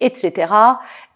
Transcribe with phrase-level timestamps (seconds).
[0.00, 0.52] etc.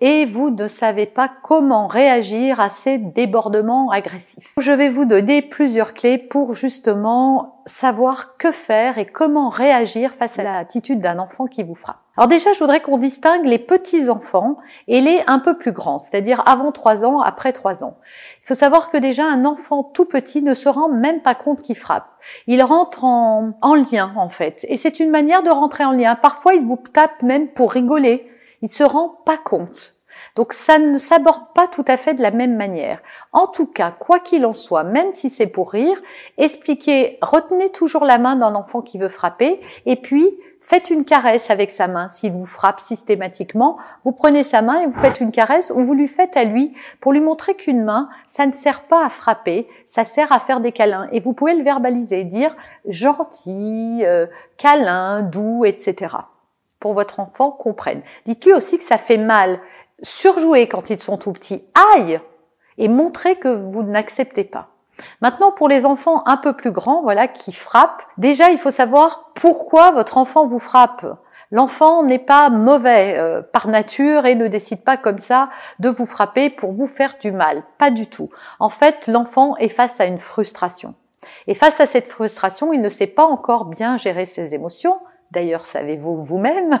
[0.00, 4.54] Et vous ne savez pas comment réagir à ces débordements agressifs.
[4.58, 10.38] Je vais vous donner plusieurs clés pour justement savoir que faire et comment réagir face
[10.38, 11.98] à l'attitude d'un enfant qui vous frappe.
[12.16, 14.56] Alors déjà, je voudrais qu'on distingue les petits enfants
[14.88, 17.96] et les un peu plus grands, c'est-à-dire avant 3 ans, après 3 ans.
[18.42, 21.62] Il faut savoir que déjà un enfant tout petit ne se rend même pas compte
[21.62, 22.08] qu'il frappe.
[22.48, 26.16] Il rentre en, en lien en fait, et c'est une manière de rentrer en lien.
[26.16, 28.28] Parfois, il vous tape même pour rigoler.
[28.62, 29.98] Il se rend pas compte.
[30.34, 33.00] Donc ça ne s'aborde pas tout à fait de la même manière.
[33.32, 36.00] En tout cas, quoi qu'il en soit, même si c'est pour rire,
[36.36, 40.28] expliquez, retenez toujours la main d'un enfant qui veut frapper et puis
[40.60, 42.08] faites une caresse avec sa main.
[42.08, 45.94] S'il vous frappe systématiquement, vous prenez sa main et vous faites une caresse ou vous
[45.94, 49.68] lui faites à lui pour lui montrer qu'une main, ça ne sert pas à frapper,
[49.86, 51.08] ça sert à faire des câlins.
[51.12, 56.16] Et vous pouvez le verbaliser, dire gentil, euh, câlin, doux, etc.
[56.80, 58.02] Pour votre enfant comprenne.
[58.26, 59.60] Dites-lui aussi que ça fait mal.
[60.02, 61.64] Surjouer quand ils sont tout petits.
[61.94, 62.20] Aïe
[62.76, 64.68] Et montrez que vous n'acceptez pas.
[65.20, 69.30] Maintenant, pour les enfants un peu plus grands, voilà, qui frappent, déjà, il faut savoir
[69.34, 71.06] pourquoi votre enfant vous frappe.
[71.50, 75.48] L'enfant n'est pas mauvais euh, par nature et ne décide pas comme ça
[75.78, 77.62] de vous frapper pour vous faire du mal.
[77.78, 78.28] Pas du tout.
[78.60, 80.94] En fait, l'enfant est face à une frustration.
[81.46, 85.66] Et face à cette frustration, il ne sait pas encore bien gérer ses émotions, D'ailleurs,
[85.66, 86.80] savez-vous vous-même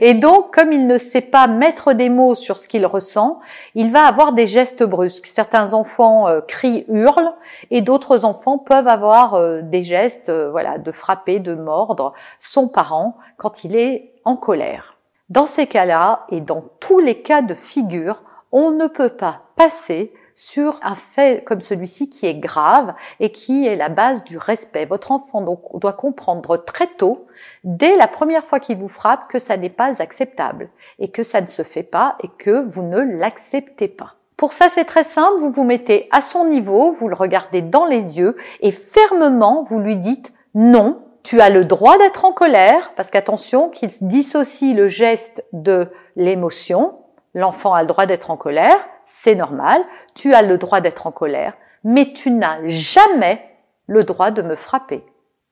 [0.00, 3.40] Et donc, comme il ne sait pas mettre des mots sur ce qu'il ressent,
[3.74, 5.26] il va avoir des gestes brusques.
[5.26, 7.34] Certains enfants euh, crient, hurlent,
[7.72, 12.68] et d'autres enfants peuvent avoir euh, des gestes, euh, voilà, de frapper, de mordre son
[12.68, 14.96] parent quand il est en colère.
[15.28, 20.12] Dans ces cas-là, et dans tous les cas de figure, on ne peut pas passer
[20.34, 24.86] sur un fait comme celui-ci qui est grave et qui est la base du respect.
[24.86, 25.42] Votre enfant
[25.74, 27.26] doit comprendre très tôt,
[27.64, 30.68] dès la première fois qu'il vous frappe, que ça n'est pas acceptable
[30.98, 34.14] et que ça ne se fait pas et que vous ne l'acceptez pas.
[34.36, 37.86] Pour ça, c'est très simple, vous vous mettez à son niveau, vous le regardez dans
[37.86, 42.92] les yeux et fermement, vous lui dites non, tu as le droit d'être en colère,
[42.94, 46.98] parce qu'attention, qu'il dissocie le geste de l'émotion.
[47.34, 49.84] L'enfant a le droit d'être en colère, c'est normal,
[50.14, 53.44] tu as le droit d'être en colère, mais tu n'as jamais
[53.86, 55.04] le droit de me frapper.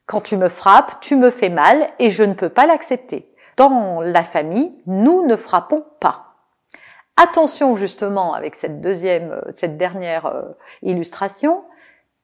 [0.06, 3.34] Quand tu me frappes, tu me fais mal et je ne peux pas l'accepter.
[3.56, 6.32] Dans la famille, nous ne frappons pas.
[7.16, 10.42] Attention justement avec cette deuxième, cette dernière euh,
[10.82, 11.64] illustration.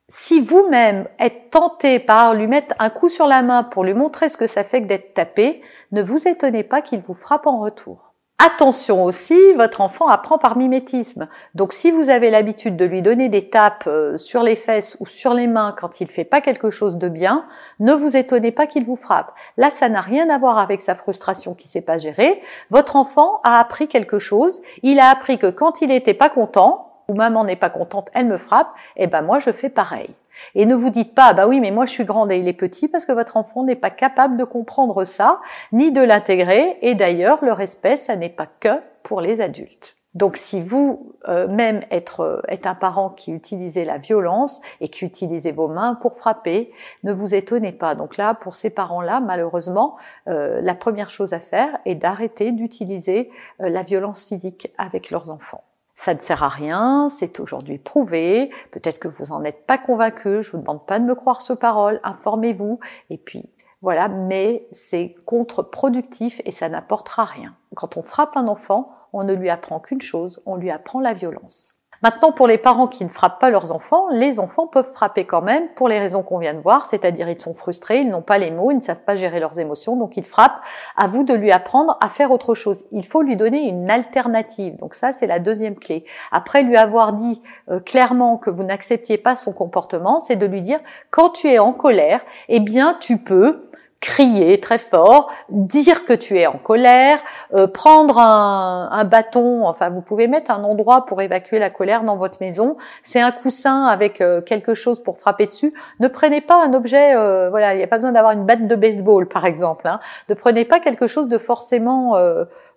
[0.08, 4.30] Si vous-même êtes tenté par lui mettre un coup sur la main pour lui montrer
[4.30, 5.60] ce que ça fait que d'être tapé,
[5.92, 8.07] ne vous étonnez pas qu'il vous frappe en retour.
[8.40, 11.26] Attention aussi, votre enfant apprend par mimétisme.
[11.56, 15.06] Donc si vous avez l'habitude de lui donner des tapes euh, sur les fesses ou
[15.06, 17.46] sur les mains quand il fait pas quelque chose de bien,
[17.80, 19.32] ne vous étonnez pas qu'il vous frappe.
[19.56, 22.40] Là, ça n'a rien à voir avec sa frustration qui sait pas gérer.
[22.70, 24.62] Votre enfant a appris quelque chose.
[24.84, 28.26] Il a appris que quand il était pas content, ou maman n'est pas contente, elle
[28.26, 30.14] me frappe, et eh ben moi je fais pareil.
[30.54, 32.52] Et ne vous dites pas, bah oui, mais moi je suis grande et il est
[32.52, 35.40] petit, parce que votre enfant n'est pas capable de comprendre ça,
[35.72, 36.78] ni de l'intégrer.
[36.82, 39.98] Et d'ailleurs, le respect, ça n'est pas que pour les adultes.
[40.14, 44.88] Donc si vous euh, même être, euh, êtes un parent qui utilisez la violence et
[44.88, 46.72] qui utilisez vos mains pour frapper,
[47.04, 47.94] ne vous étonnez pas.
[47.94, 49.96] Donc là, pour ces parents-là, malheureusement,
[50.28, 55.62] euh, la première chose à faire est d'arrêter d'utiliser la violence physique avec leurs enfants.
[56.00, 60.44] Ça ne sert à rien, c'est aujourd'hui prouvé, peut-être que vous n'en êtes pas convaincu,
[60.44, 62.78] je vous demande pas de me croire ce parole, informez-vous,
[63.10, 63.50] et puis
[63.82, 67.56] voilà, mais c'est contre-productif et ça n'apportera rien.
[67.74, 71.14] Quand on frappe un enfant, on ne lui apprend qu'une chose, on lui apprend la
[71.14, 71.77] violence.
[72.02, 75.42] Maintenant, pour les parents qui ne frappent pas leurs enfants, les enfants peuvent frapper quand
[75.42, 78.38] même pour les raisons qu'on vient de voir, c'est-à-dire ils sont frustrés, ils n'ont pas
[78.38, 80.60] les mots, ils ne savent pas gérer leurs émotions, donc ils frappent.
[80.96, 82.84] À vous de lui apprendre à faire autre chose.
[82.92, 84.76] Il faut lui donner une alternative.
[84.76, 86.04] Donc ça, c'est la deuxième clé.
[86.30, 90.62] Après lui avoir dit euh, clairement que vous n'acceptiez pas son comportement, c'est de lui
[90.62, 90.78] dire
[91.10, 93.67] quand tu es en colère, eh bien tu peux
[94.00, 97.18] crier très fort, dire que tu es en colère,
[97.54, 102.16] euh, prendre un, bâton, enfin vous pouvez mettre un endroit pour évacuer la colère dans
[102.16, 105.74] votre maison, c'est un coussin avec euh, quelque chose pour frapper dessus.
[105.98, 108.68] Ne prenez pas un objet, euh, voilà, il n'y a pas besoin d'avoir une batte
[108.68, 109.88] de baseball par exemple.
[109.88, 109.98] Hein.
[110.28, 112.16] Ne prenez pas quelque chose de forcément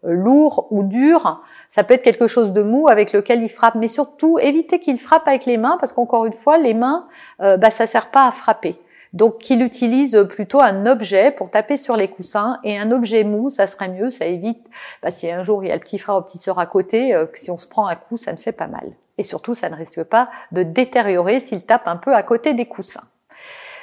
[0.03, 1.43] lourd ou dur.
[1.69, 4.99] Ça peut être quelque chose de mou avec lequel il frappe, mais surtout évitez qu'il
[4.99, 7.07] frappe avec les mains parce qu'encore une fois, les mains,
[7.39, 8.79] bah ça sert pas à frapper.
[9.13, 13.49] Donc qu'il utilise plutôt un objet pour taper sur les coussins et un objet mou,
[13.49, 14.65] ça serait mieux, ça évite,
[15.03, 17.13] bah, si un jour il y a le petit frère ou petit sœur à côté,
[17.13, 18.91] euh, si on se prend un coup, ça ne fait pas mal.
[19.17, 22.65] Et surtout, ça ne risque pas de détériorer s'il tape un peu à côté des
[22.65, 23.03] coussins.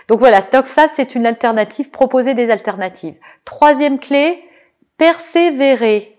[0.09, 3.17] Donc voilà, donc ça c'est une alternative, proposer des alternatives.
[3.45, 4.43] Troisième clé,
[4.97, 6.18] persévérer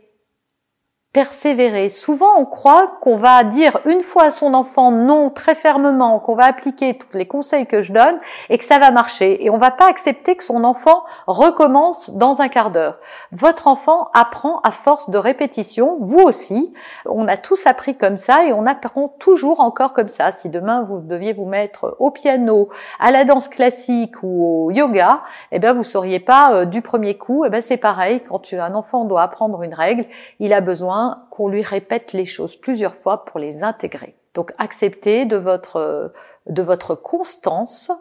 [1.12, 1.90] persévérer.
[1.90, 6.36] Souvent, on croit qu'on va dire une fois à son enfant non très fermement, qu'on
[6.36, 8.20] va appliquer tous les conseils que je donne
[8.50, 9.44] et que ça va marcher.
[9.44, 13.00] Et on va pas accepter que son enfant recommence dans un quart d'heure.
[13.32, 16.74] Votre enfant apprend à force de répétition, vous aussi.
[17.08, 20.32] On a tous appris comme ça et on apprend toujours encore comme ça.
[20.32, 22.70] Si demain vous deviez vous mettre au piano,
[23.00, 25.22] à la danse classique ou au yoga,
[25.52, 27.46] eh ben vous sauriez pas euh, du premier coup.
[27.46, 28.22] Eh ben c'est pareil.
[28.30, 30.06] Quand un enfant doit apprendre une règle,
[30.40, 30.99] il a besoin
[31.30, 34.16] qu'on lui répète les choses plusieurs fois pour les intégrer.
[34.34, 36.14] Donc accepter de votre,
[36.48, 37.92] de votre constance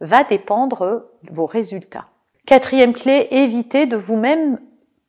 [0.00, 2.06] va dépendre vos résultats.
[2.46, 4.58] Quatrième clé, évitez de vous-même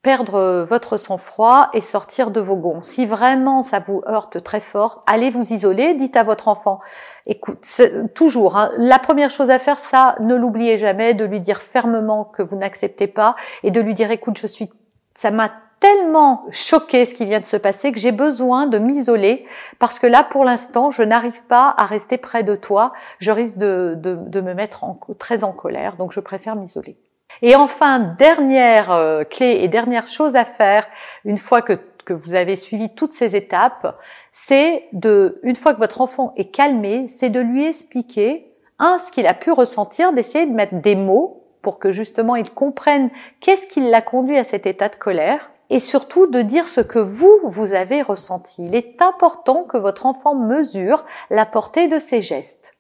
[0.01, 2.81] perdre votre sang-froid et sortir de vos gonds.
[2.81, 6.79] Si vraiment ça vous heurte très fort, allez vous isoler, dites à votre enfant,
[7.25, 7.67] écoute,
[8.15, 12.23] toujours, hein, la première chose à faire, ça, ne l'oubliez jamais, de lui dire fermement
[12.23, 14.69] que vous n'acceptez pas et de lui dire, écoute, je suis,
[15.13, 19.45] ça m'a tellement choqué ce qui vient de se passer que j'ai besoin de m'isoler
[19.79, 22.93] parce que là, pour l'instant, je n'arrive pas à rester près de toi.
[23.19, 26.97] Je risque de, de, me mettre en, très en colère, donc je préfère m'isoler.
[27.41, 30.87] Et enfin, dernière euh, clé et dernière chose à faire
[31.25, 31.73] une fois que,
[32.05, 33.99] que vous avez suivi toutes ces étapes,
[34.31, 39.11] c'est de, une fois que votre enfant est calmé, c'est de lui expliquer, un, ce
[39.11, 43.09] qu'il a pu ressentir, d'essayer de mettre des mots pour que justement il comprenne
[43.39, 46.99] qu'est-ce qui l'a conduit à cet état de colère, et surtout de dire ce que
[46.99, 48.65] vous, vous avez ressenti.
[48.65, 52.75] Il est important que votre enfant mesure la portée de ses gestes.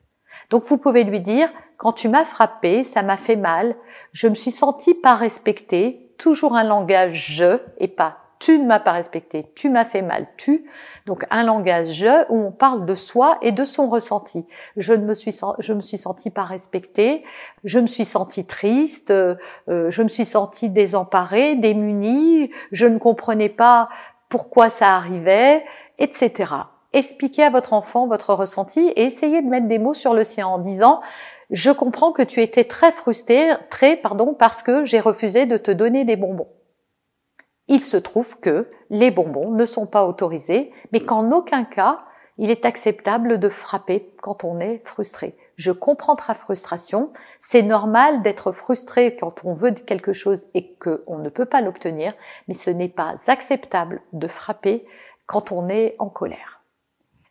[0.49, 3.75] Donc vous pouvez lui dire, quand tu m'as frappé, ça m'a fait mal,
[4.13, 8.79] je me suis senti pas respecté, toujours un langage je et pas tu ne m'as
[8.79, 10.63] pas respecté, tu m'as fait mal, tu.
[11.05, 14.45] Donc un langage je où on parle de soi et de son ressenti.
[14.77, 17.25] Je ne me suis je me suis senti pas respecté,
[17.65, 19.35] je me suis senti triste, euh,
[19.67, 23.89] je me suis senti désemparée, démunie, je ne comprenais pas
[24.29, 25.65] pourquoi ça arrivait,
[25.99, 26.53] etc.
[26.93, 30.47] Expliquez à votre enfant votre ressenti et essayez de mettre des mots sur le sien
[30.47, 31.01] en disant
[31.49, 35.71] je comprends que tu étais très frustré, très pardon parce que j'ai refusé de te
[35.71, 36.47] donner des bonbons.
[37.67, 42.03] Il se trouve que les bonbons ne sont pas autorisés, mais qu'en aucun cas
[42.37, 45.35] il est acceptable de frapper quand on est frustré.
[45.55, 47.11] Je comprends ta frustration.
[47.39, 52.13] C'est normal d'être frustré quand on veut quelque chose et qu'on ne peut pas l'obtenir,
[52.47, 54.85] mais ce n'est pas acceptable de frapper
[55.25, 56.61] quand on est en colère.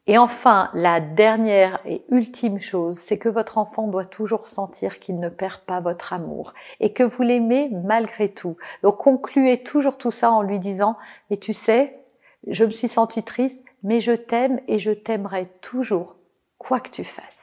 [0.08, 5.19] Et enfin, la dernière et ultime chose, c'est que votre enfant doit toujours sentir qu'il
[5.19, 8.56] ne perd pas votre amour et que vous l'aimez malgré tout.
[8.84, 10.96] Donc concluez toujours tout ça en lui disant,
[11.29, 11.98] mais tu sais,
[12.46, 16.15] je me suis sentie triste, mais je t'aime et je t'aimerai toujours,
[16.56, 17.43] quoi que tu fasses.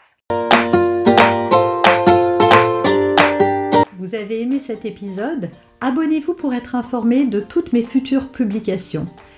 [3.99, 5.49] Vous avez aimé cet épisode?
[5.81, 9.05] Abonnez-vous pour être informé de toutes mes futures publications.